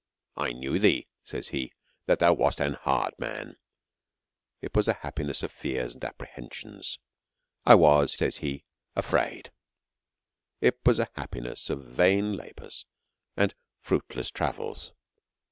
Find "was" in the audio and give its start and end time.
4.75-4.87, 7.75-8.13, 10.87-10.97